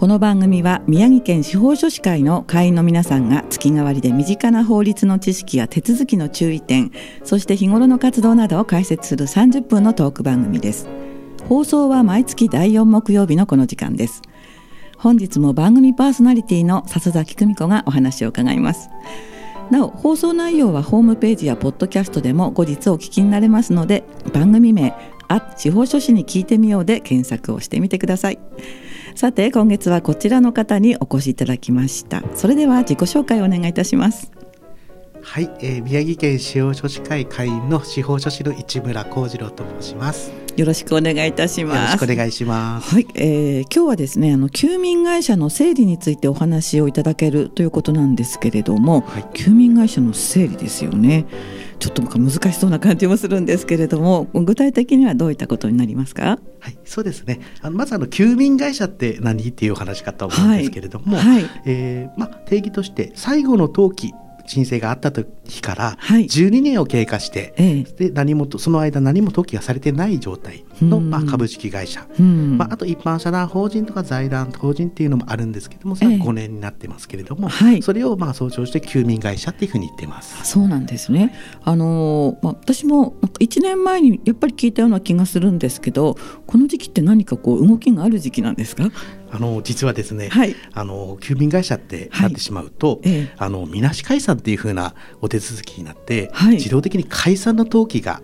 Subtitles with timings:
[0.00, 6.90] この番組は宮城県司法書士会の会員の皆さんが月替わりで身近な法律の知識や手続きの注意点
[7.22, 10.88] そして日頃の活動などを解説する30分のトーク番組です。
[11.50, 14.22] 放送は毎月第4木曜日のこの時間です。
[14.96, 18.88] 本日も番組パーソナリティの笹崎久美子がお話を伺います。
[19.70, 24.94] なお放送内容はホームページやポッドキャストでも後日お聞きになれますので番組名
[25.28, 28.38] あ司法書士に聞いてみようで検索をしてみてください。
[29.14, 32.22] さて今月はこちらの方にお越しいただきました。
[32.34, 34.32] それでは自己紹介をお願いいたします。
[35.22, 40.32] はい、えー、宮城県司法書士会会員の司法書士の市村幸次郎と申します。
[40.56, 41.76] よろしくお願いいたします。
[41.76, 42.94] よろしくお願いします。
[42.94, 51.26] はい、えー、今日はですねあの休眠会社の整理についてお話をいただけるということなんですけれども、はい、休眠会社の整理ですよね
[51.80, 56.38] ちょっと難しそうな感じもするんですけれども具体的にはどういったことになりますか？
[56.60, 57.40] はい、そうですね。
[57.62, 64.12] あのまずあの休眠会社って何っていうお話かと思うんですけれども、はいはい、えー、まあ定義として最後の登記
[64.50, 80.44] 申請があった時から12年を経過して、はい、で何もその間何も登記がされてない状態の、まあ、株式会社、まあ、あと一般社団法人とか財団法人っていうのもあるんですけどもそれは5年になってますけれども、はい、それをまあ総称して休眠会社っていうふうに言ってます。
[80.44, 81.32] そうなんですね。
[81.62, 88.90] あの、まあ、私も1年前にやっぱり聞いたような気がするんですけどこの時期って何かこう動きがある時期なんですか？
[89.32, 98.20] あの実はですね、はい、あの郵便会社ってなってしまうと、はいええ、あのみなし解散っていうふうなお手続きになって、はい、自動的に解散の登記が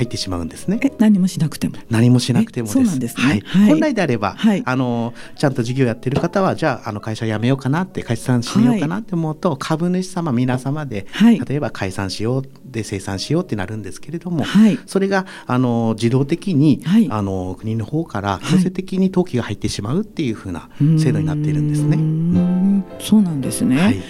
[0.00, 0.80] 入ってしまうんですね。
[0.98, 1.76] 何もしなくても？
[1.90, 3.42] 何もしなくてもそうなんですね。
[3.44, 11.06] はい、本来であれば、はい、あのちゃんと事業やってる方はじゃああの会社辞めようかなって解散しようかなって思うと、株主様皆様で、
[11.46, 14.46] 例えば解散しようで生産しようってなるんですけれども、
[14.86, 21.98] それがあの自動的に、あの国の方から強制的に登記が入ってしまうっていうふうな制度になっているんですね。
[21.98, 23.76] うん、そうなんですね。
[23.76, 24.02] はい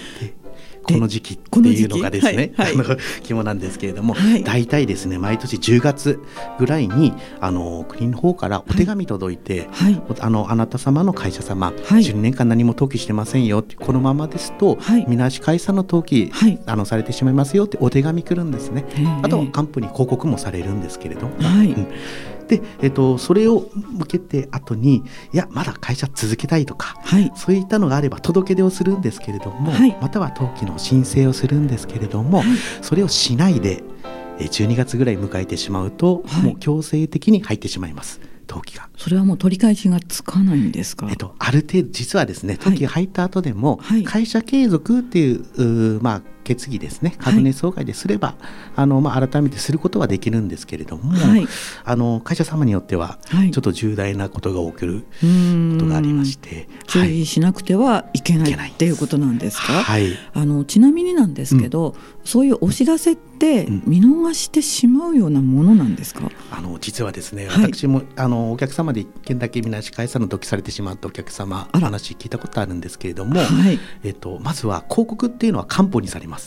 [0.83, 6.19] この時期っていうのがですね、はいはい、 肝なんですけれども、はい、大体ですね毎年10月
[6.59, 14.77] ぐらいにあの国の方からお手紙届いて、はい、あのあなた様の会社様、はい、12年間何も登記してませんよってこのままですと、
[15.07, 16.31] みなし解散の登記、
[16.65, 18.85] あのされてしまいますよってお手紙来るんですね。
[19.21, 21.27] あと還付に広告もされるんですけれど。
[21.27, 21.87] も、うん
[22.51, 25.03] で、えっと、それを向けて後に
[25.33, 32.47] いやまだ会社続けたいとか、はい、そういったのがあれば届け出をするんですけれども、はい、または登記の申請をするんですけれども、はい、
[32.81, 33.83] それをしないで
[34.39, 38.19] 12月ぐらい迎えてしまうと、もう強制的に入ってしまいます。
[38.51, 38.89] 登記が。
[38.97, 48.37] それはもう取り返しがつかないんですか、えっと、ある程度実はですね登記が入った後でも、はい、会社継続っていうまあ決議ですね株主総会ですれば、はい、
[48.77, 51.47] あのまあ、改めてすることはできるんですけれども、はい、
[51.83, 53.19] あの会社様によっては
[53.51, 73.39] ちょっと重大なことが起きることがありまして、注意しなくてはいけないっていうことなんですか、はい、あのちなみになんですけど、うん、そういうお知らせって見逃してしまうようなものなんですか、うん、あの実はですね私も、あのお客様で一件だけみなし返さの時されてしまったお客様話聞いたことあるんですけれども、
[74.03, 76.40] えっと、まずは広告っていうのは担保にされます。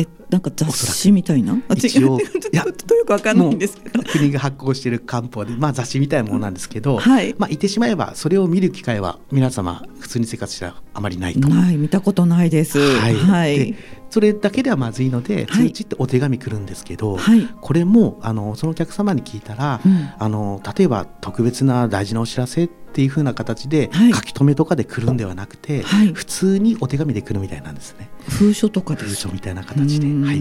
[0.00, 1.58] えなんか雑誌みたいな？
[1.74, 2.18] 一応
[2.52, 4.02] いやとよくわかんないんですけど。
[4.04, 11.48] 国が発行している漢方で、まあ、雑誌みたいなものなんですけど、はい、まあ、言ってしまえばそれを見る機会は皆様普通に生活したらあまりないと。
[11.48, 12.78] ない見たことないです。
[12.78, 13.74] はい、はい、
[14.10, 28.10] それだけではまずいので通知ってお手紙来るんですけど、はい、これもあのそのお客様に聞いたら、うん、あの例えば特別な大事なお知らせっていうふうな形で書き留めとかで来るんではなくて、はい、普通にお手紙で来るみたいなんですね。
[28.28, 30.06] 封書とか封書みたいな形で。
[30.26, 30.40] はい、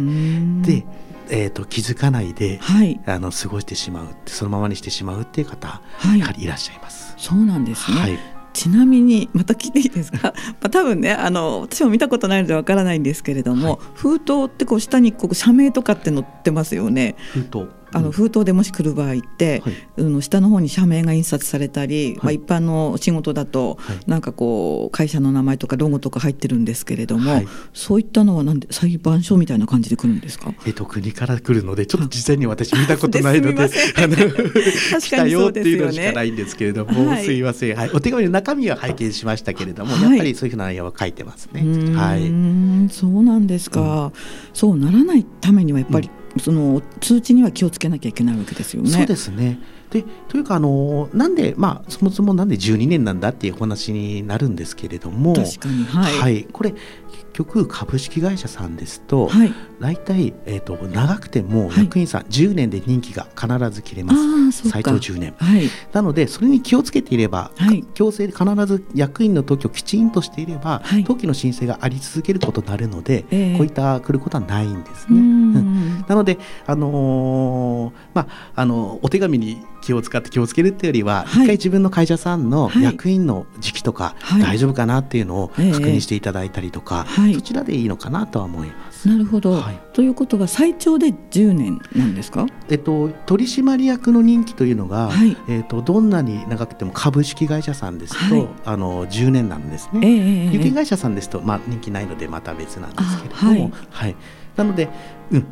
[0.64, 0.86] で
[1.32, 7.14] えーと、気づかないで、はい、あの過ごしてしまうそのままにしてしまうっていう方、はい、やはりいらっしゃいます。
[7.18, 17.16] そうなんですね、はいちなみにまた聞いていいですか、 まあ、多分ねあの私も見たことないのでわからないんですけれども、はい、封筒ってこう下にこう社名とかって載ってますよね。
[17.34, 19.64] 封筒あの封筒でもし来る場合って、
[19.98, 23.78] はい、下の方に社名が印刷されたり、はい、まあ、一般の仕事だと、
[24.08, 27.42] なんかこう会社の名前とかロゴとか入ってるんですけれども、
[27.74, 34.16] そういったのはなんで裁判所みたいな感じで来るんですか、えっと、国から来るのでちょっと実際に私見たことないのであの
[35.00, 37.40] 来たよっていうのしかないんですけれども、すい。
[37.50, 41.62] ません、はい、お手紙の中身は拝見しましたけれども、やっぱりそういうふうな内容は書いてますね。
[41.96, 42.30] はい、
[42.92, 44.12] そうなんですか、うん、
[44.54, 48.90] そうならないためにはやっぱり、うん、その通知には気をつけなきゃいけないわけですよね。
[48.90, 49.60] そうですね。
[49.90, 55.34] でというかあのなんでまあそもそもなんで12年なんだっていうお話になるんですけれども。
[55.34, 56.74] 確かに、はい、はい、これ
[57.34, 64.70] 局株式会社さんですと、はい、大体、えーと、長くても役員さん、はい、10年で任期が必ず切れます。
[64.70, 75.20] 最長10年、はい、なのでそれに気をつけていれば、はい、強制で必ず役員の登記をきちんとしていれば、はい、登記の申請があり続けることになるので、えー、こういった来ることはないんですね。
[76.08, 88.89] なので、あのー、まあ、あのお手紙に気を使って気をつけるっていうよりは、一回自分の会社さんの役員の時期とか、大丈夫かなっていうのを確認していただいたりとか、はい、そちらでいいのかなとは思います。
[89.06, 104.16] なるほど、はい、ということは最長で10年なんですか、えっと、取締役の任期というのが、はい、えっと、どんなに長くても株式会社さんですと、はい、あの10年なんですね、えー、有限会社さんですと、まあ、任期ないのでまた別なんですけれども、はい。
[104.56, 104.90] なので、
[105.32, 105.46] うん、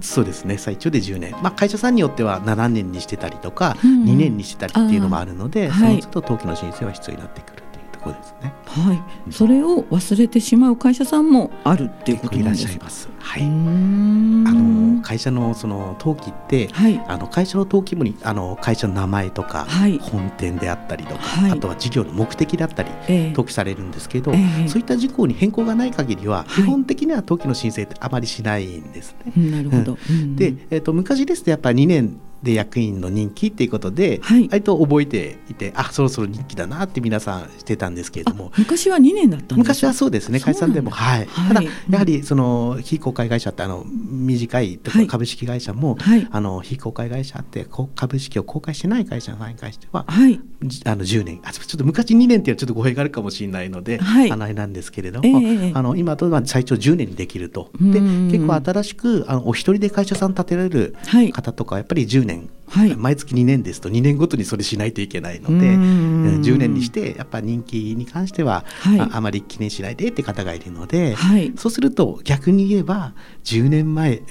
[0.00, 0.58] そうですね。
[0.58, 7.61] 最長で10年、まあ、会社さんによっては7年にしてたりとか、うん、2年にしてたりっていうのもあるので、その都度登記の申請は必要になってくる。
[8.02, 8.52] こですね。
[8.66, 12.86] はい、うん、それを忘れてしまう会社さんもあるっていうことなんですか？
[13.18, 13.42] はい。
[13.42, 29.50] あの会社のその登記って、はい、あの会社の登記簿にあの会社の名前とか、はい、本店であったりとか、はい、あとは事業の目的だったり、えー、登記されるんですけど、えー、そういった事項に変更がない限りは、基本的には登記の申請ってあまりしないんですね。
[29.50, 29.98] なるほど。
[30.08, 38.52] うん、で、えっ、ー、と昔ですとやっぱり2年で役員の任期っていうことで、はい、割と覚えていてあそろそろ任期だなって皆さんしてたんですけれども。
[38.58, 40.90] 昔は2年だった昔はそうですね会社でも。
[40.90, 50.40] はい、はい、ただやはりその非公開会社ってあの短いとか株式会社も、はい、あの非公開会社って株式を公開してない会社に関しては、はい、
[50.84, 51.40] あの10年。
[51.44, 57.70] あちょっと昔2年っていうのはちょっと語弊があるかもしれないので、はい、あれなんですけれども、えー、あの今とは最長10年にできると。
[57.80, 60.94] で結構新しくあのお一人で会社さん立てられる
[61.32, 62.31] 方とかやっぱり10年
[62.72, 73.14] はい、毎月2年ですと2年ごとにそれしないといけないので10年にしてやっぱ人気に関しては、はい、ああまり記念しないでって方がいるので、はい、そうすると逆に言えば
[73.44, 74.22] 10年前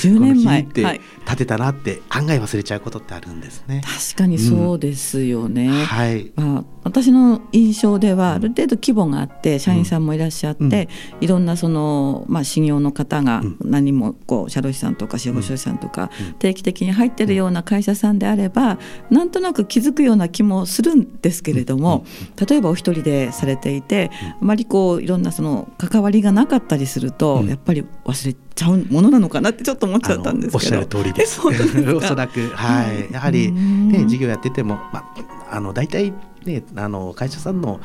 [0.00, 0.56] 10年前。
[0.66, 3.82] って立てたなって案外忘れちゃうことってあるんですね。
[3.84, 6.32] 確かにそうですよね、うん、はい。
[6.36, 18.78] まあ、私の印象ではある程度規模があって社員さんもいらっしゃって、うん、いろんなその、まあ、修行の方が何もこう社労士さんとか司法書士さんとか定期的に入ってるような会社さんであれば
[19.10, 22.06] なんとなく気づくような気もするんですけれども
[22.48, 31.40] 例えばお一人でされていてあまりこういろんなその関わりがなかったりするとやっぱり忘れちゃうものなのかなってちょっと思っちゃったんですおっしゃる通りです。
[31.46, 31.52] お
[32.00, 35.12] そらくはい、やはりね事業やっててもま
[35.50, 36.12] ああの大体
[36.44, 37.80] ねあの会社さんの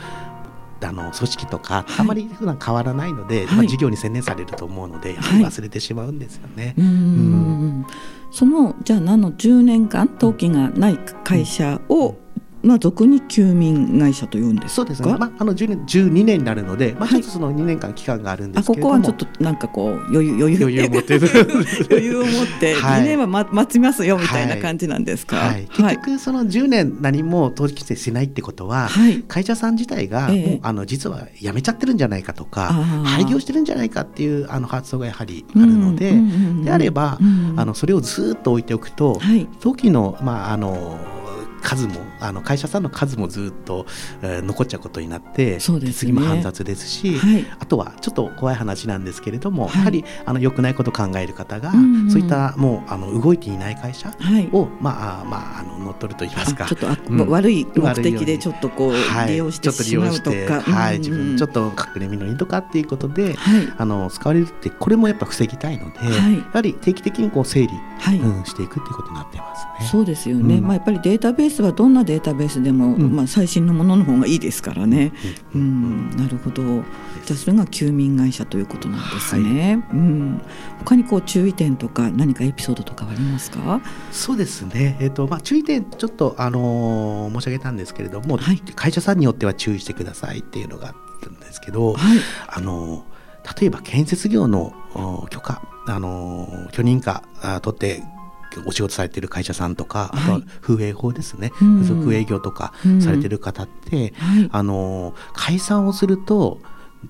[0.84, 6.74] あの組織とか、あまり普段変わらないので、はい、まあ、事業に専念されると思うので、やはり忘れてしまうんですよね。
[6.78, 7.86] はい、うん
[8.32, 12.16] そのじゃあ何の10年間登記がない会社を
[12.64, 20.62] まあ、俗に休眠会社というんですそうですね、まあ、あの10年12年になるので、まあ、ちょっとその2年間期間があるんですけれども、はい、ここはちょっとなんかこう余裕余裕。
[20.62, 21.16] 余裕を持って
[21.90, 28.90] 余裕を持って2年は待待ちますよみたいな感じなんですか、はい、結局その10年何も登記してしないってことは、
[29.28, 32.74] 会社さん自体がもう、えあの実は辞めちゃってるんじゃないかとか
[33.04, 36.14] 廃業してるんじゃないかっていうあの発想がやはりあるので、
[36.64, 37.18] であれば、
[37.56, 39.20] あのそれをずっと置いておくと、
[39.56, 40.98] 登記のまああの
[41.62, 43.86] 数もあの会社さんの数もずっと、
[44.22, 54.50] えー、残っちゃうことになってそうです、ね、次も煩雑ですし、はい、あとはちょっと怖い話なんですけれども、はい、やはりあの良くないことを考える方が、うんうん、そういったもうあの動いていない会社を、はい、
[54.80, 56.66] まあまああの乗っ取ると言いますか。
[56.66, 58.94] ちょっとあ、うん、悪い目的でちょっとこう、
[59.28, 63.36] 利用してしまうとか、はい、自分ちょっと隠れみのにとかっていうことで、
[63.78, 66.12] あの使われるってこれもやっぱ防ぎたいので、や
[66.54, 67.74] はり定期的にこう整理、
[68.18, 69.88] うん、していくっていうことになってますね。
[69.92, 75.14] そうですよね、うん、まあやっぱりデータベースはどんなデータベースでも、うん、まあ、最新のものの方がいいですからね、
[75.54, 75.64] うん、う
[76.16, 76.64] ん、なるほど。
[77.26, 80.42] じゃあそれが休眠会社ということなんですね、はい、うん、
[80.80, 83.80] 他にこう注意点とか何かエピソードとかありますか？
[84.12, 92.18] そうですね、えーとまあ、注意点ちょっと、あのー、申し上げたんですけれども、はい、会社さんによっては注意してくださいっていうのがあるんですけど、はい、
[92.48, 93.06] あの
[93.60, 94.74] 例えば建設業の
[95.30, 97.24] 許可、あの許認可
[97.62, 98.04] 取って
[98.66, 104.14] お仕事されてる会社さんとか、あとは風営法ですね、付属営業とかされてる方って、
[104.52, 106.60] あの解散をすると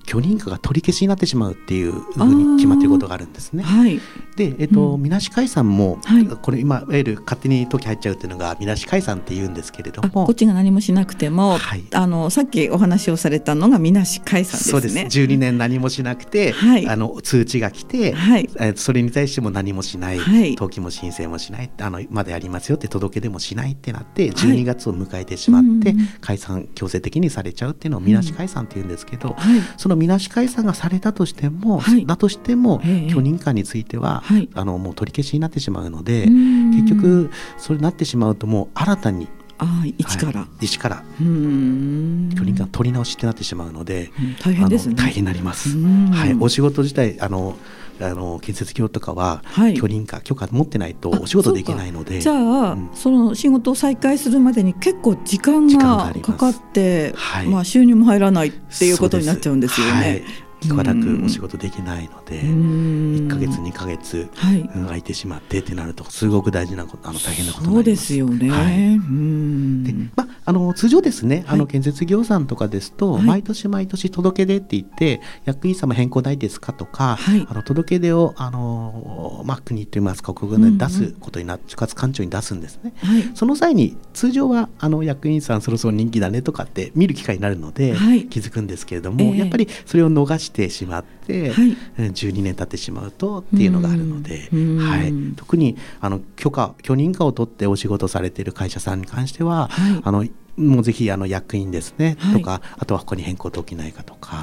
[0.06, 3.62] 許認可が取り消しになってしまうっていうふうに決まっていることがあるんですね。
[3.62, 4.00] はい、
[4.36, 10.26] で、えっと、うん、みなし解散も、はい、これ今いわゆる勝手に時入っちゃうっていうのがみなし解散って言うんですけれども。
[10.26, 14.70] こっちが何もしなくても、はい、あのさっきお話をされたのがみなし解散ですね。
[14.72, 15.18] そうです。
[15.18, 29.36] 12年何もしなくて、はい、あの通知が来て、はい、えそれに対しても何もしない、はい、登記も申請もしないあのまでありますよって届け出もしないってなって12月を迎えてしまって、解散強制的にされちゃうっていうのをみなし解散って言うんですけど、
[29.82, 39.26] そのみなし解散がされたとしても、はい、だとしても、許認可については、はい、あのもう取り消しになってしまうので結局それになってしまうともう新たに
[39.58, 44.94] あ一から、はい、一から許認可取り直しってなってしまうので、うん、大変ですね。
[44.94, 45.76] 大変になります。
[45.76, 47.56] はい、お仕事自体あの
[48.02, 49.42] あの建設業とかは、
[49.76, 52.20] 許認可許可持ってないとお仕事できないので。
[52.20, 52.36] じゃあ、
[52.72, 60.24] うん、その仕事を再開するまでに結構時間がかかってままあ、収入も入らないっていうことになっちゃうんですよね。
[60.62, 87.94] しばらくお仕事できないので、1か月2か月、はい、空いてしまってってなるとすごく大事なことあの大変なことそうですよね、はい、でまあの通常ですねあの建設業さんとかですと、はい、毎年毎年届け出って言って役員様変更ないですかとか、はい、あの届け出をあの、まあ、国といいますか国軍で出すことになって、うん、中官庁に出すんですね、はい、その際に通常はあの役員さんそろそろ人気だねとかって見る機会になるので、
[88.30, 94.48] 気づくんですけれども、えー、やっぱりそれを逃してしまって、はい、12年経ってしまうとっていうのがあるので、
[94.80, 104.36] はい、特にあの許可許認可を取ってお仕事されている会社さんに関しては、はい、あのもうぜひあの役員ですね、はい、とかあとはここに変更できないかとか、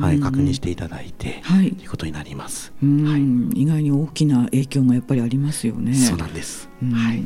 [0.00, 3.16] はい、確認していただいて、はい、ということになります、は
[3.54, 5.94] い、意外に大きな影響がやっぱりありますよね。
[5.94, 7.22] そうなんです、はい、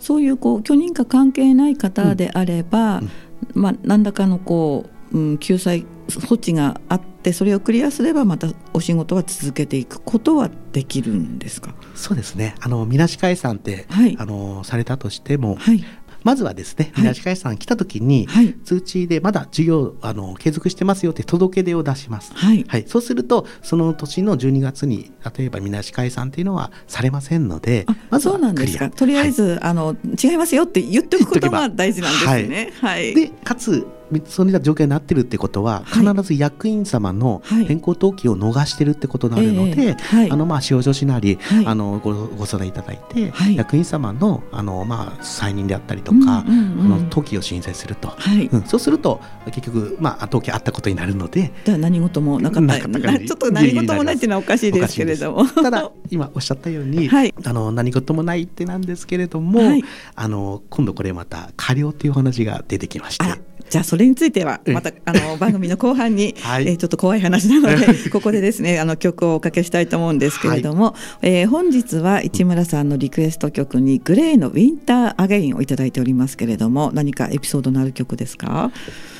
[0.00, 3.10] そういうこう許認可関係ない方であれば、うん。
[3.54, 11.74] うん、まあ、何らかのこう、うん、救済措置があってそれをクリアすればまたお仕事は続けていくことはできるんですか？
[11.94, 12.54] そうですね。
[12.60, 15.82] あのみなし解散って、はい、あのされたとしても、はい、
[16.24, 22.32] まずはですね、みなし会さん来た時に、はい、通知でまだ授業あの継続してますよって届け出を出します。
[22.34, 22.64] はい。
[22.66, 28.90] はい、そうすると、その年の12月に、例えばみなし会さんっていうのはされませんので、まずはそうなんですか。
[28.90, 32.72] とりあえず、はい、あの違いますよって言っておくことが大事なんですね。
[32.80, 33.14] はい。
[33.14, 33.86] で、かつ
[34.26, 39.96] そういった状況になってるってことは、必ず役員様の変更登記を逃してるってことになるので、
[40.30, 48.16] あのまあ司法書士なり、あのごご相談いただいて、役員様のあのまあ再任であったりとか、あの登記を申請すると、
[48.52, 52.74] うん、そうすると結局まあ登記あったことになるので、何事もなかった。
[52.84, 57.10] ちょっと何事もないっていうのはおかしいですけれども、ただ今おっしゃったように、
[57.44, 59.60] あの何事もないってなんですけれども、
[60.14, 63.53] あの今度これまた過料っていう話が出てきまして。
[63.70, 78.70] じゃあそれについてはまたあの番組の後半に、 はい、えー、ちょっと怖い話なので ここでですねあの曲をおかけしたいと思うんですけれども、はい、えー、本日は市村さんのリクエスト曲にグレーのウィンターアゲインをいただいておりますけれども何かエピソードのある曲ですか？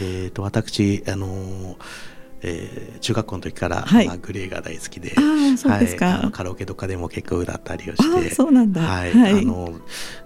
[0.00, 2.13] えっ、と私あのー
[2.46, 9.72] えー、中学校の時から、はい、まあ、グレーが大好きであそうですか、はい、あのカラオケとかでも結構歌ったりをしてそうなんだ、はい、はい、あの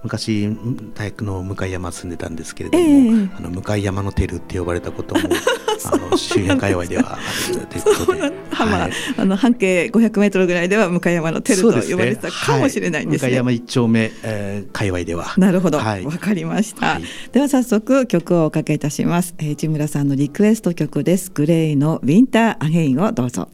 [0.02, 0.48] 昔
[0.94, 5.28] 大学の向山住んでたんですけれども、えー、あの向山のテルって呼ばれたことも
[5.84, 7.18] あの周辺界隈ではあ
[7.54, 13.30] るということで、はい、あの半径500メートルぐらいでは向山のテルと呼ばれてたかもしれないんですね。
[13.30, 15.34] 向山一丁目、えー、界隈では。
[15.36, 17.00] なるほど、わ、はい、かりました、
[17.32, 19.34] では早速曲をおかけいたします。
[19.38, 21.30] えー、市村さんのリクエスト曲です。
[21.32, 23.50] グレイのウィンターアゲインをどうぞ。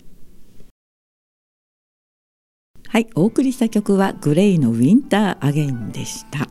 [2.87, 6.46] はい、お送りした曲はグレイのウィンターアゲインでした。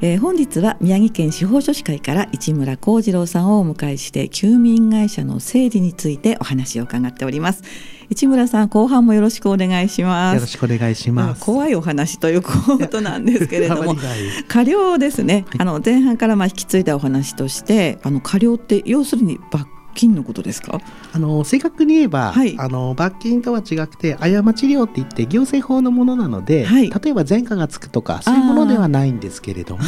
[0.00, 7.62] えー、本日は宮城県司法書士会から市村幸次郎さんをお迎えして休眠会社の整理についてお話を伺っております。
[8.10, 10.34] 市村さん後半もよろしくお願いします。
[10.34, 12.50] よろしくお願いします、怖いお話というこ
[12.90, 13.94] となんですけれども
[14.48, 20.80] 過料ですね、はい、あの前半からまあ引き継いだお話としてあの過料って要するに罰金のことですか？
[21.12, 29.82] あの正確に言えば、はい、あの罰金とは違くて過ち料って言って行政法のものなので、はい、例えば前科がつくとかそういうものではないんですけれども、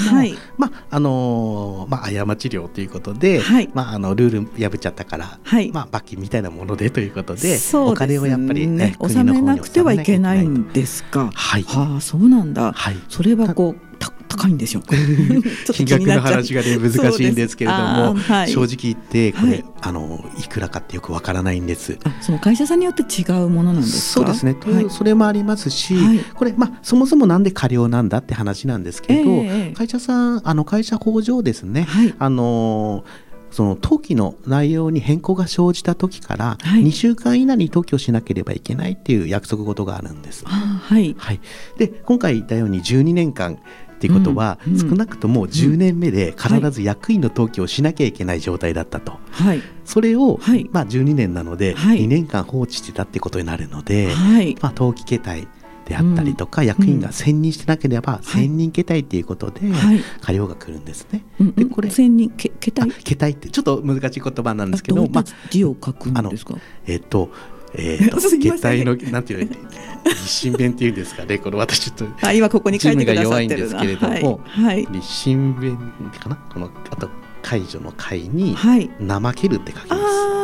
[0.57, 3.43] まああのまあ、過ち料ということで、
[3.75, 5.39] まあ、あのルール破っちゃったから、
[5.73, 11.31] まあ、罰金みたいなものでということで、ね、お金をやっぱり、ね、納めなくてはいけないんですか？
[11.35, 13.88] はい、はあ、そうなんだ、はい、それはこうた
[14.29, 14.83] 高いんでし ょう。
[14.83, 14.95] か
[15.73, 21.99] 金額の話がね難しいんですけれども、はい、正直言ってこれ、はい、あのいくらかってよくわからないんです。
[22.21, 25.97] その会社さんによって違うものなんですそうですね、はい、それもありますし、
[26.35, 31.87] これまあそもそもなんで過料なんだって話なんですけど、えー、会社さんあの会社法上ですね、
[32.19, 33.05] あの
[33.51, 40.45] その登記の内容に変更が生じた時から2週間以内に登記をしなければいけないっていう約束事があるんです。
[40.47, 41.41] はい、はい、
[41.79, 43.59] で今回言ったように12年間
[43.99, 54.09] っていうことは、うんうん、少なくとも10年目で必ず役員の登記をしなきゃいけない状態だったと、はい、それを、はい、まあ、12年なので2年間放置してたってことになるので、
[54.63, 55.49] まあ、登記形態
[55.85, 59.63] であったりとか、役員が選任してなければ選任形態ということで
[60.21, 61.25] 過料が来るんですね。
[61.57, 62.91] でこれ選任形態？
[62.91, 66.55] 形態ってちょっと難しい言葉なんですけど、まあ字を書くんですか？
[66.87, 67.31] えっと。
[67.75, 69.57] えーと、下体のなんていうの
[70.05, 71.39] 立身弁っていうんですかね。
[71.39, 75.77] これ私ちょっとあ今ここに書いてくださってるが弱いんですけれども、はい、立身弁
[76.19, 76.37] かな？
[76.37, 77.09] このあと
[77.43, 80.38] 解除の解に、はい、怠けるって書きます。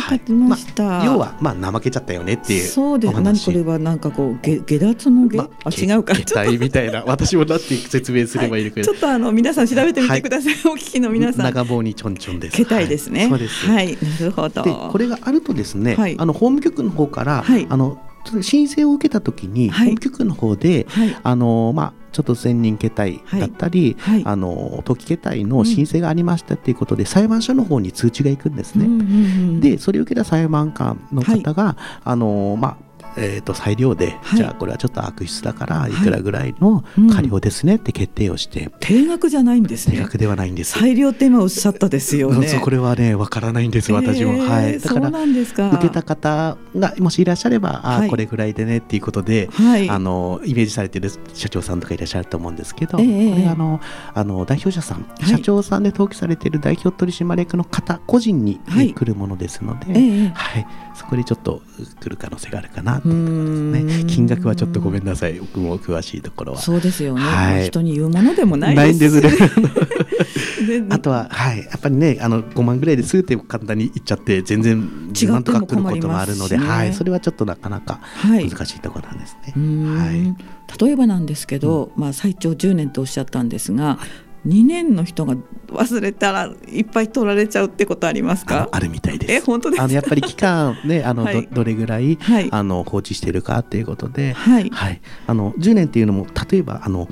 [0.00, 3.20] 書きました、まあ、要はまあ怠けちゃったよねっていうそうです。
[3.20, 6.14] 何これはなんかこう下下脱の下、まあ、違うか。
[6.14, 11.44] 下体みたいな私もだって説明すればいいけど、はい、ちょっとあの皆さん調べてみてください、はい、お聞きの皆さん。
[11.44, 12.56] 長棒にちょんちょんです。
[12.56, 13.66] 下体ですね、はい、そうです。
[13.66, 13.86] はい。
[13.92, 14.62] なるほど。
[14.62, 17.98] でこれがあるとですね、あの法務局の方から、あの
[18.40, 20.86] 申請を受けたときに、法務局の方で、
[21.22, 24.14] あのまあちょっと専任形態だったり、はい。
[24.14, 28.84] はい、あの登記形態の申請がありましたっていうことで、うん、裁判所の方に通知が行くんですね。
[28.84, 35.92] うんうんうん、でそれを受けた裁判官の方が、はい、あのまあえー、と裁量で、はい、じゃあこれはちょっと悪質だからい。
[36.02, 39.96] くらぐらいの過料ですねって決定をして、うん、定額じゃないんですね。
[39.96, 40.78] 定額ではないんです。
[40.78, 42.60] 裁量って今おっしゃったですよね。
[42.60, 44.78] これはねわからないんです私も、はい。
[44.78, 53.80] だから受けた方がもしいらっしゃればあ、はい、これぐらいでねっていうことで、はい、あのイメージされてる社長さんとかいらっしゃると思うんですけど、えー、これあの
[54.14, 58.60] あの代表者さん、社長さんで登記されている代表取締役の方個人に、
[58.94, 61.62] 来るものですので、えー、はいそこでちょっと
[62.00, 64.04] 来る可能性があるかなと思いますね。
[64.04, 66.60] 金額はちょっとごめんなさい、僕も詳しいところは。
[66.60, 67.20] そうですよね。
[67.22, 69.20] はい、人に言うものでもないです。
[70.80, 70.86] ね。
[70.90, 74.80] あとは、はい、やっぱりね、あの5万ぐらいですって簡単に言っちゃって、全然
[75.12, 79.52] 10万とか来ることもあるので、ね、はい、それはちょっとなかなか難しいところなんですね。
[79.56, 80.36] はい、はい、
[80.80, 83.98] 例えばなんですけど、うん、まあ最長10年とおっしゃったんですが、
[84.46, 85.36] 2年の人が
[85.68, 88.68] 忘れたらいっぱい取られちゃうってことありますか？
[88.70, 89.32] あるみたいです。
[89.32, 97.08] え本当ですあのやっぱり期間ねあの、はい、どどれぐらい、はい、あの放置しているかっていうことで、はい、はい、あの10年っていうのも例えばあの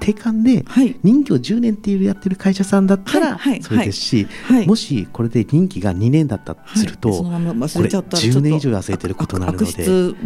[0.00, 0.64] 定款で
[1.02, 4.26] 任期を10年っていうやってる会社さんだったらそれですし、
[4.66, 9.66] もしこれで任期が2年だったとすると、これ10年以上忘れてることになるので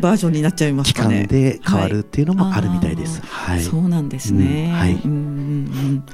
[0.00, 3.20] バージョンになっちゃいます期間で変わるっていうのもあるみたいです。
[3.22, 4.92] はい、そうなんですね、はい。
[4.92, 6.04] うん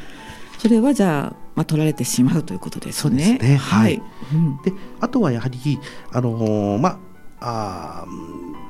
[0.59, 3.25] それはじゃあ、まあ、取られてしまうということですね。
[3.25, 3.57] そうですね。
[3.57, 4.01] はい、
[4.33, 5.59] うん、であとはやはり、
[6.13, 7.01] あのー、ま
[7.41, 8.07] ああ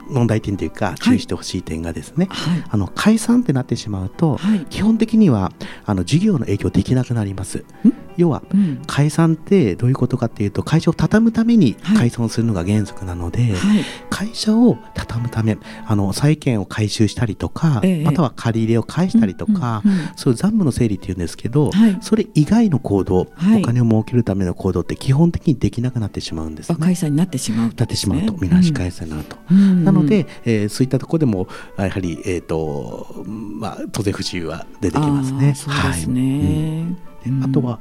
[0.09, 5.53] 問題点というか注意してほしい点がですね、はい、あの解散ってなってしまうと、はい、基本的には
[5.85, 7.65] あの事業の影響できなくなります。
[8.17, 31.49] 要は、うん、解散ってどういうことかっていうと会社を畳むために解散するのが原則なので、はい、会社を畳むためあの債権を回収したりとか、ええ、または借り入れを返したりとか、うんうんうん、そういう残務の整理っていうんですけど、はい、それ以外の行動、はい、お金を儲けるための行動って基本的にできなくなってしまうんです、ね、解散になってしまう、ね、なってしまうとみなし解散になると、うん、なので、えー、そういったところでも
[31.79, 35.55] やはり、えーとまあ、当然不自由は出てきますね。
[35.55, 36.47] そうですね、はい、う
[36.85, 36.99] ん、
[37.43, 37.81] あとは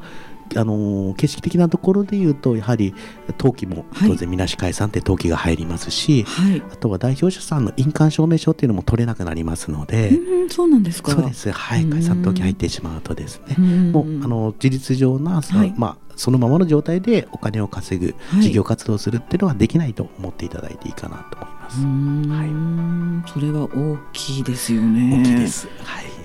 [0.56, 2.94] あの景色的なところでいうとやはり
[3.40, 11.12] 登記も当然みなし解散って登記が入りますし、はい、あとは代表者さんの印鑑証明書っていうのも取れなくなりますので、うん、そうなんですか。
[11.12, 11.52] そうです。
[11.52, 11.86] はい。
[11.86, 13.56] 解散登記入ってしまうとですね。
[13.92, 21.82] もうあの事実上なその、はい、まあそのままの状態でお金を稼ぐ、事業活動するっていうのはできないと思っていただいていいかなと思います。
[22.30, 25.18] はい、それは大きいですよね。
[25.20, 25.68] 大きいです。
[25.84, 26.21] はい。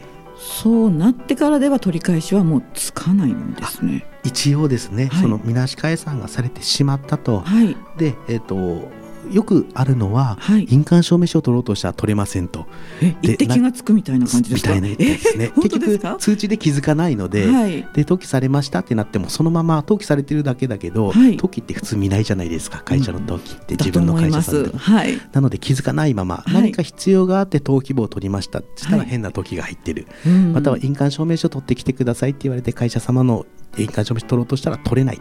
[0.57, 4.07] そうなってからでは取り返しはもうつかないんですね。
[4.25, 8.89] 一応ですね、はい、そのみなし解散がされてしまったと、はい、で、えーと
[9.33, 12.67] よくあるのは、はい、印鑑証明書を取ろうとしたら取れませんと。
[13.03, 14.75] え、一滴がつくみたいな感じですか？
[14.75, 15.53] みたいなですね。
[15.57, 22.83] 結局通知で気づかないので、はい、で登記されましたってなってもそのまま登記されてるだけだけど、はい、登記って普通見ないじゃないですか。
[22.85, 24.77] 会社の登記って自分の会社さんで。
[24.77, 28.61] はい、なので気づかないまま、何か必要があって登記簿を取りました。
[28.77, 30.07] したら変な登記が入ってる。
[30.53, 33.47] または印鑑証明書取ってきてくださいって言われて会社様の
[33.79, 35.21] 印鑑証明書取ろうとしたら取れないっ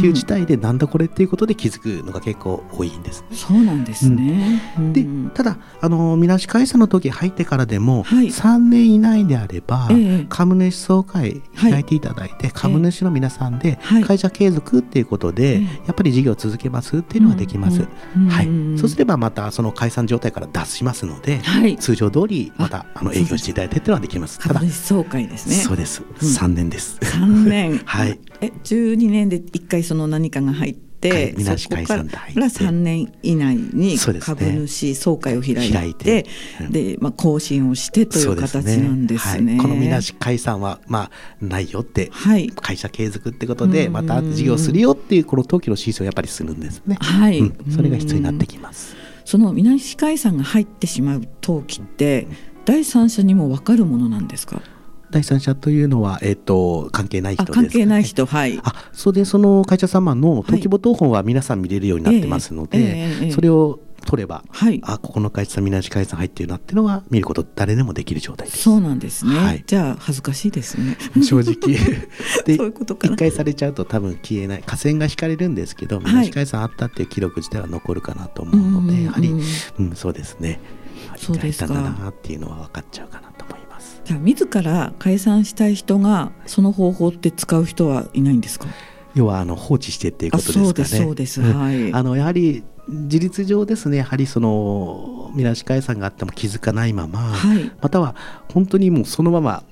[0.00, 4.60] ていう事態でなんだこれっていうことで気づくのが結構多いんです、ね、そうなんですね。
[4.76, 17.86] うん、でただあのみなし会社の時入ってからでも、はい、3年以内であれば、え株主総会開いていただいて、はい、株主の皆さんで会社継続っていうことで、やっぱり事業を続けますっていうのはできます。
[18.28, 18.78] はい。
[18.78, 24.40] そうすればまたその解散状態から脱しますので、はい、通常通りまたあの営業していただいてっていうのはできます。
[24.40, 25.54] 株主総会ですね。
[25.54, 26.02] そうです。
[26.20, 26.98] 3年です。
[27.00, 27.78] 3年。
[27.86, 28.18] はい。
[28.40, 30.87] え12年で1回その何かが入って。
[31.00, 36.26] はい、そこから3年以内に株主総会を開いて
[36.70, 39.52] で、まあ、更新をしてという形なんですね。
[39.52, 46.96] はい、このみなし解散は、まあ、ないよって、はい、会社継続ってことでまた事業するよっていうこの登記の申請をやっぱりするんですね。
[47.00, 48.96] はい、うん、それが必要になってきます。
[49.24, 52.26] そのみなし解散が入ってしまう登記って
[52.64, 54.62] 第三者にも分かるものなんですか？
[55.10, 58.58] 第三者というのは、えーと、関係ない人です、関係ない人、はい。
[58.62, 68.62] あそれでその会社様の登記簿謄本は皆さん見れるようになってますので、はいえーえー、それを取れば、はい、あここの会社さんみなし会社入ってるなっていうのは見ること誰でもできる状態です。
[68.62, 70.96] そうなんですね、はい、じゃあ恥ずかしいですね。
[71.22, 71.76] 正直。
[72.46, 80.60] でそういうことか一回されちゃうと多分消えない河川が引かれるんですけどみなし会社さんあったっていう記録自体は残るかなと思うので、やはり、うん、そうですね。
[81.16, 81.74] そうですか。
[81.74, 83.27] なっていうのは分かっちゃうかな
[84.08, 88.66] じゃあ自ら解散したい人がその方法って使う人はいないんですか？
[89.14, 90.64] 要はあの放置してっていうことですかね。
[90.64, 91.42] そうですそうです。
[91.42, 91.92] はい。
[91.92, 98.14] あのやはり事実上ですねやはりそのみなし解散があっても気づかないまま、はい、または
[98.50, 99.62] 本当にもうそのまま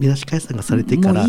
[0.00, 1.28] みなし解散がされてからま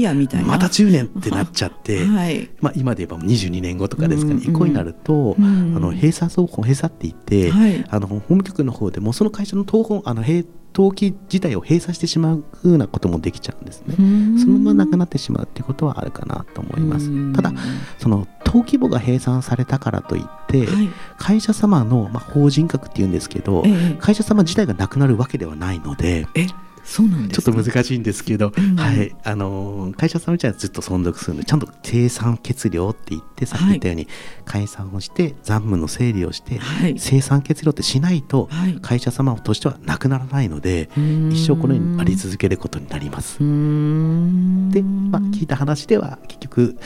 [0.58, 10.44] た10年ってなっちゃって、 はい、まあ、今で言えば22年後とかですかね、うん、以降になると、うん、あの閉鎖走行閉鎖って言って、はい、あの法務局の方でもその会社の東本あの閉
[10.78, 13.96] 登記自体を閉鎖してしまうふうなこともできちゃうんですね。
[14.40, 17.34] そのままなくなってしまうっていうことはあるかなと思います。
[17.34, 17.52] ただ
[17.98, 26.28] その登記簿が閉鎖されたからといって、はい、会社様の、まあ、法人格っていうんですけど、ええ、会社様自体がなくなるわけではないので。
[26.36, 26.46] え？
[26.88, 34.08] そうなんちょっと難しいんですけど、うん、はい、あの会社さん自体はずっと存続するのでちゃんと生産血量って言ってさっき言ったように、
[34.46, 38.50] 解散をして残務の整理をして、はい、生産血量ってしないと、
[38.82, 40.90] 会社様としてはなくならないので、
[41.30, 43.40] 一生このようにあり続けることになります。
[43.40, 46.78] で、まあ、聞いた話では結局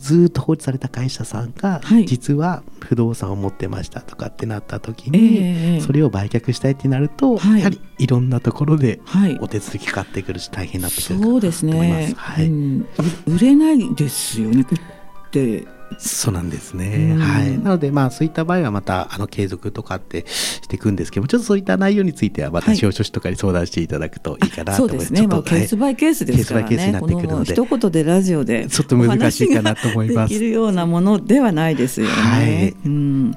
[0.00, 9.00] ずっと放置された会社さんが、実は不動産を持ってましたとかってなった時に、それを売却したいってなると、やはりいろんなところで
[9.40, 11.60] お手続きかかってくるし大変になってくるかなと思います。
[11.60, 12.86] そうですね、はい、うん、
[13.26, 15.66] 売れないですよねって
[15.98, 26.68] そうなんですね、はい、なのでまあそういった場合はまたあの継続とかってしていくんですけどちょっとそういった内容についてはまた司法書士とかに相談していただくといいかなと思います、はい、そうですね、まあ、ケースバイケースですからね。
[26.68, 27.52] ケースバイケースになってくるので。
[27.52, 30.32] 一言でラジオでちょっと難しいかなと思います。
[30.32, 33.34] できるようなものではないですよね、はい、うん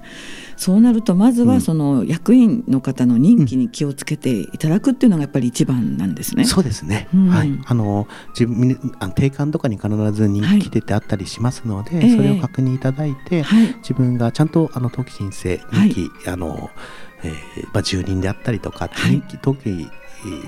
[0.56, 6.46] そうなるとまずはその役員の方の任期に気をつけていただくっていうのがやっぱり一番なんですね。
[6.46, 7.08] そうですね。
[7.14, 7.52] うん、はい。
[7.66, 13.44] あの自分あの定款とかに必ず任期出てあったりしますので、はい、それを確認いただいて、
[13.78, 16.70] 自分がちゃんとあの登記申請任期、あの、
[17.24, 19.90] えー、まあ住人であったりとか、任期登記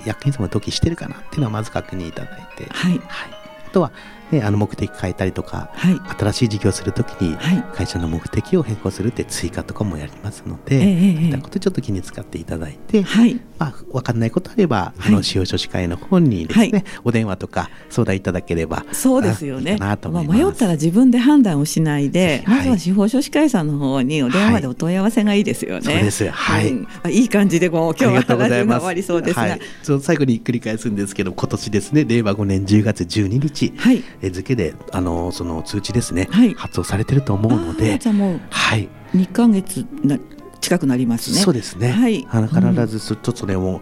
[0.06, 2.92] 役員様の登記してるかなっていうのはまず確認いただいて、はい。
[2.92, 3.45] はい、
[3.76, 3.92] あとは
[4.32, 7.38] ね、あの目的変えたりとか、はい、新しい事業をするときに
[7.74, 19.78] 会社の目的を変更するって追加とかもやりますので、はい、そういったことちょっと気に使っていただいて、はい、まあ、分かんないことあれば、あの使用書士会の方にですね、お電話とか相談いただければそうですよね。
[19.80, 25.82] まあ、迷ったら自分で判断をしないで、まずは司法書士会さんの方にお電話でお問い合わせがいいですよね。
[25.82, 26.30] そうです。
[26.30, 29.60] はい、うん、いい感じでこう今日は話が終わりそうですが、はい、
[30.02, 38.90] 最後に繰り返すんですけど今年ですね令和5年10月12日、はい、付であのその通知ですね、はい、発送されてると思うのでじゃもうはい。
[39.16, 40.20] 2か月な
[40.66, 41.38] 近くなりますね。
[41.38, 43.82] そうですね、はい、必ずちょっとそれを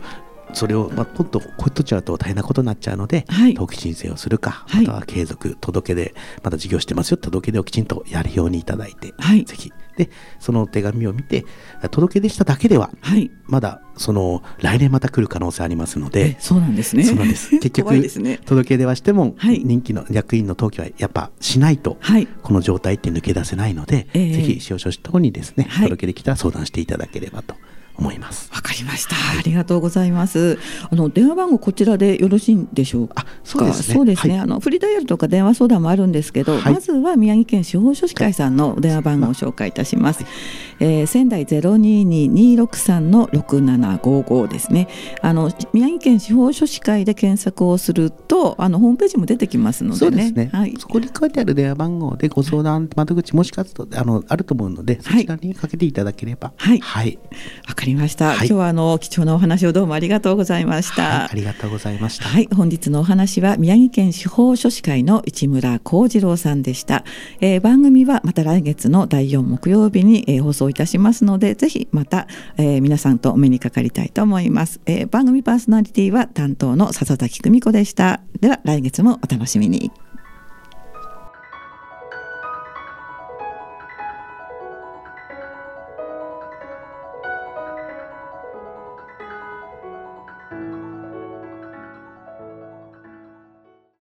[0.54, 9.72] それを、まあ、ポッとこう取っちゃうと大変なことになっちゃうので、はい、登記申請をするか、または継続、届けで、まだ事業してますよ、届け出をきちんとやるようにいただいて、はい、ぜひ。
[9.95, 11.45] で、その手紙を見て、
[11.91, 17.03] 届け出しただけでは、はい、まだ、その、来年また来る可能性ありますので、そうなんですね。
[17.03, 17.49] そうなんです。
[17.60, 27.56] 結局、ね、届け出はしても、はい、人気の役員の登記はやっぱしないと、はい、この状態って抜け出せないので、えー、ぜひ、使用書士等にですね、届け出来たら相談していただければと。
[27.95, 28.49] 思います。
[28.53, 30.58] わかりました、はい、ありがとうございます。
[30.89, 33.25] あの電話番号こちらでよろしいんでしょうか？
[33.43, 33.65] そう
[34.06, 40.34] ですね、はい、あのフリーダイヤルとか電話相談もあるんですけど、はい、まずは宮城県司法書士会さんの電話番号を紹介いたします、はい、
[40.79, 44.88] えー、仙台022263の6755ですね。
[45.21, 56.53] あの宮城県司法書士会で検索をするとあのホームページも出てきますのでね、ね、はい、そこに書いてある電話番号でご相談窓口もしかするとあのあると思うのでそちらにかけていただければ。
[56.58, 56.79] はい。
[56.79, 57.19] はい。
[57.67, 62.26] わ、かりました、今日はあの貴重なお話をどうもありがとうございました、ありがとうございました。
[62.26, 67.04] はい本日のお話は宮城県司法書士会の市村幸次郎さんでした、
[67.41, 78.22] えー、番組はまた来月の第4木曜日に、えー、放送いたしますのでぜひまた、えー、皆さんとお目にかかりたいと思います、えー、番組パーソナリティは担当の笹崎久美子でした。
[78.39, 79.91] では来月もお楽しみに